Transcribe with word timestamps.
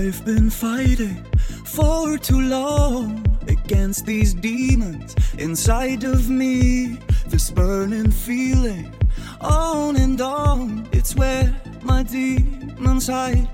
I've 0.00 0.24
been 0.24 0.48
fighting 0.48 1.22
for 1.66 2.16
too 2.16 2.40
long 2.40 3.22
against 3.48 4.06
these 4.06 4.32
demons 4.32 5.14
inside 5.36 6.04
of 6.04 6.30
me. 6.30 6.96
This 7.26 7.50
burning 7.50 8.10
feeling, 8.10 8.94
on 9.42 9.96
and 9.96 10.18
on, 10.18 10.88
it's 10.90 11.14
where 11.16 11.54
my 11.82 12.02
demons 12.02 13.08
hide. 13.08 13.46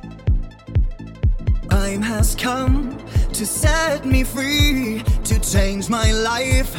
Time 1.68 2.02
has 2.02 2.36
come 2.36 2.96
to 3.32 3.44
set 3.44 4.06
me 4.06 4.22
free, 4.22 5.02
to 5.24 5.40
change 5.40 5.90
my 5.90 6.12
life, 6.12 6.72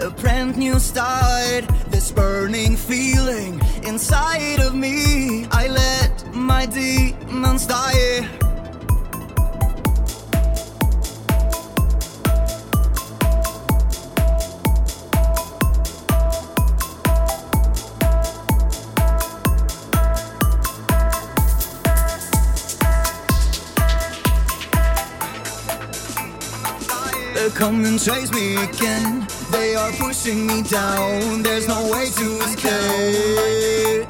a 0.00 0.10
brand 0.10 0.58
new 0.58 0.78
start. 0.78 1.64
This 1.88 2.12
burning 2.12 2.76
feeling 2.76 3.58
inside 3.84 4.60
of 4.60 4.74
me, 4.74 5.46
I 5.50 5.68
let 5.68 6.34
my 6.34 6.66
demons 6.66 7.66
die. 7.66 8.43
They 27.44 27.50
come 27.50 27.84
and 27.84 28.00
chase 28.00 28.32
me 28.32 28.56
again. 28.56 29.26
They 29.50 29.74
are 29.74 29.92
pushing 29.92 30.46
me 30.46 30.62
down. 30.62 31.42
There's 31.42 31.68
no 31.68 31.92
way 31.92 32.08
to 32.08 32.38
escape. 32.40 34.08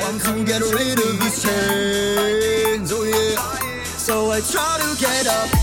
Want 0.00 0.22
to 0.22 0.42
get 0.46 0.62
rid 0.62 0.98
of 0.98 1.20
these 1.20 1.42
chains, 1.42 2.92
oh 2.94 3.04
yeah. 3.04 3.36
So 3.84 4.30
I 4.30 4.40
try 4.40 4.78
to 4.80 4.98
get 4.98 5.26
up. 5.26 5.59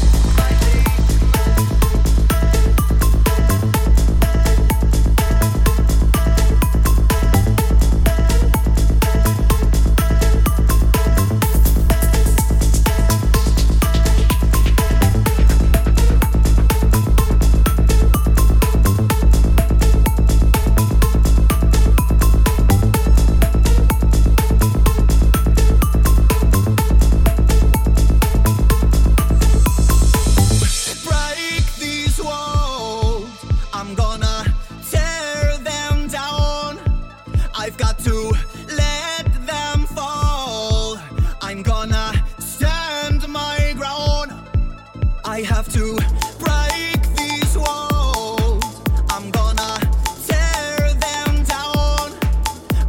I 45.37 45.41
have 45.41 45.71
to 45.73 45.95
break 46.39 46.99
these 47.15 47.55
walls. 47.55 48.81
I'm 49.11 49.29
gonna 49.29 49.77
tear 50.25 50.93
them 50.95 51.43
down. 51.43 52.17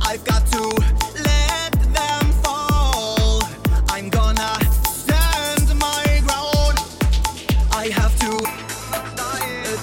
I've 0.01 0.25
got 0.25 0.47
to 0.53 0.63
let 1.29 1.73
them 1.93 2.33
fall. 2.43 3.43
I'm 3.91 4.09
gonna 4.09 4.55
stand 4.89 5.79
my 5.79 6.23
ground. 6.25 6.79
I 7.71 7.91
have 7.93 8.19
to 8.21 8.31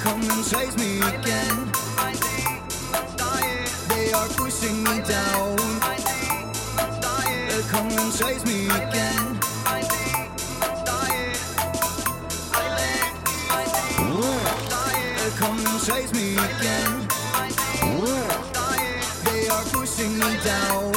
come 0.01 0.21
and 0.21 0.43
chase 0.43 0.75
me 0.75 0.97
again. 1.13 1.71
They 3.89 4.11
are 4.11 4.27
pushing 4.29 4.83
me 4.85 5.03
down. 5.03 5.55
Come 7.69 7.89
and 7.91 8.11
chase 8.11 8.43
me 8.43 8.65
again. 8.69 9.34
chase 15.85 16.11
me 16.13 16.33
again. 16.33 17.07
They 19.25 19.47
are 19.49 19.63
pushing 19.65 20.17
me 20.17 20.37
down. 20.43 20.91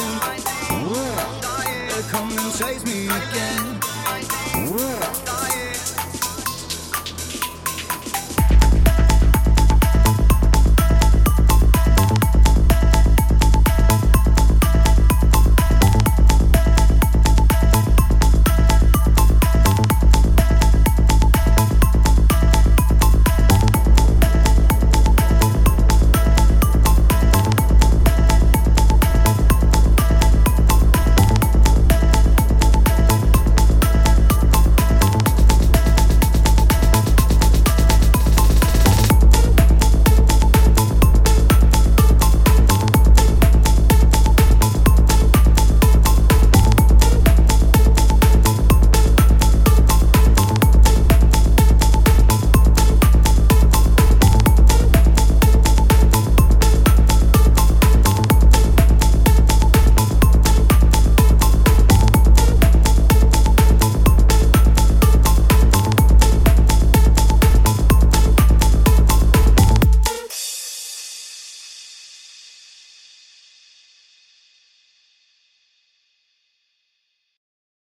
They 1.89 2.01
come 2.09 2.31
and 2.31 2.53
chase 2.57 2.83
me 2.85 3.05
again. 3.05 3.68